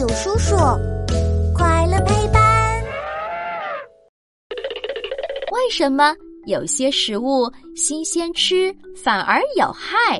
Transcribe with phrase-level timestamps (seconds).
[0.00, 0.56] 友叔叔，
[1.54, 2.42] 快乐陪伴。
[5.52, 10.18] 为什么有些食物新鲜吃反而有害？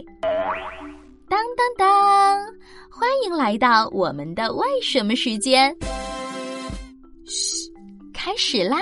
[1.30, 2.38] 当当当！
[2.90, 5.74] 欢迎来到我们的为什么时间。
[7.24, 7.72] 嘘，
[8.12, 8.76] 开始啦！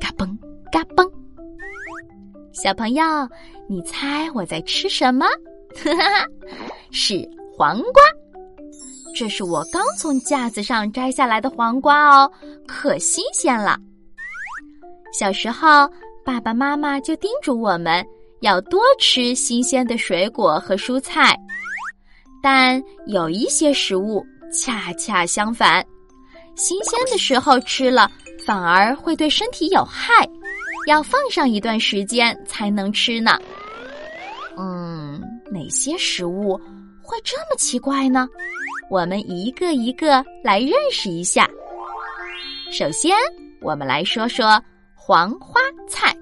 [0.00, 0.38] 嘎嘣
[0.70, 1.10] 嘎嘣，
[2.52, 3.04] 小朋友，
[3.68, 5.26] 你猜我在吃什么？
[5.74, 6.24] 哈哈，
[6.92, 8.00] 是黄瓜。
[9.18, 12.30] 这是我刚从架子上摘下来的黄瓜哦，
[12.68, 13.76] 可新鲜了。
[15.12, 15.90] 小时候，
[16.24, 18.06] 爸爸妈妈就叮嘱我们
[18.42, 21.36] 要多吃新鲜的水果和蔬菜，
[22.40, 25.84] 但有一些食物恰恰相反，
[26.54, 28.08] 新鲜的时候吃了
[28.46, 30.24] 反而会对身体有害，
[30.86, 33.36] 要放上一段时间才能吃呢。
[34.56, 36.56] 嗯，哪些食物
[37.02, 38.28] 会这么奇怪呢？
[38.90, 41.48] 我们一个一个来认识一下。
[42.72, 43.14] 首先，
[43.60, 44.62] 我们来说说
[44.94, 46.14] 黄花菜。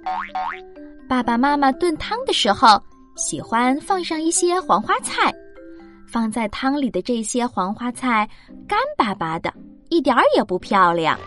[1.09, 2.83] 爸爸妈妈炖汤的时候，
[3.17, 5.33] 喜欢放上一些黄花菜。
[6.09, 8.29] 放在汤里的这些黄花菜
[8.67, 9.53] 干巴巴的，
[9.89, 11.19] 一点儿也不漂亮。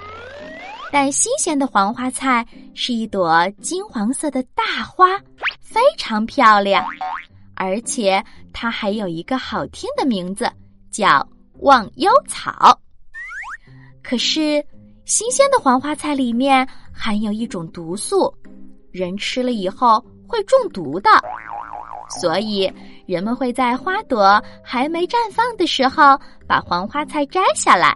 [0.92, 5.18] 但新鲜的黄花菜是一朵金黄色的大花，
[5.60, 6.84] 非常漂亮，
[7.56, 10.50] 而且它还有一个好听的名字，
[10.92, 11.28] 叫
[11.60, 12.80] 忘忧草。
[14.04, 14.64] 可是，
[15.06, 18.34] 新鲜的黄花菜里面含有一种毒素，
[18.92, 21.10] 人吃了以后会中毒的。
[22.20, 22.72] 所以，
[23.06, 27.96] 人们会在花朵还没绽放的时候把黄花菜摘下来。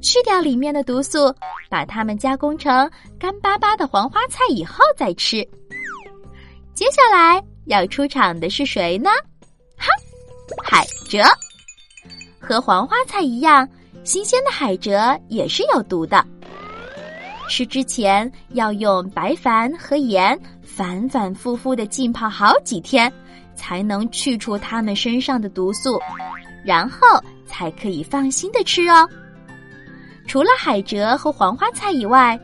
[0.00, 1.32] 去掉里面的毒素，
[1.70, 5.48] 把它们加工成干巴巴的黄花菜以后再吃。
[6.74, 9.10] 接下来要出场的是谁呢？
[9.76, 9.86] 哈，
[10.62, 11.24] 海蜇。
[12.42, 13.66] 和黄花菜一样，
[14.02, 16.26] 新鲜的海蜇也是有毒的。
[17.48, 23.10] 吃之前要用白矾和盐反反复复的浸泡好几天，
[23.54, 26.00] 才能去除它们身上的毒素，
[26.64, 26.98] 然后
[27.46, 29.08] 才可以放心的吃哦。
[30.26, 32.38] 除了海蜇和黄花菜以外，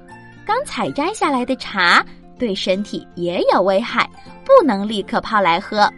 [0.44, 2.04] 刚采摘下来的茶
[2.38, 4.08] 对身体也有危害，
[4.44, 5.90] 不能立刻泡来喝。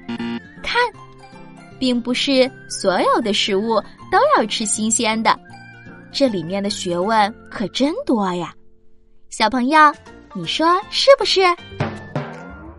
[0.62, 0.80] 看，
[1.80, 3.80] 并不是所有的食物
[4.12, 5.36] 都要吃新鲜的，
[6.12, 8.54] 这里面的学问可真多呀！
[9.30, 9.78] 小朋友，
[10.34, 11.40] 你说是不是？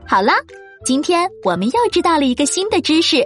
[0.07, 0.31] 好了，
[0.85, 3.23] 今天我们又知道了一个新的知识，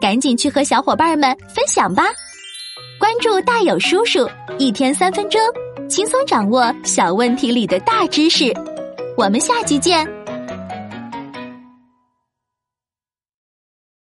[0.00, 2.04] 赶紧去和小伙伴们分享吧！
[3.00, 4.28] 关注大有叔叔，
[4.58, 5.40] 一天三分钟，
[5.88, 8.52] 轻松掌握小问题里的大知识。
[9.16, 10.17] 我们下期见。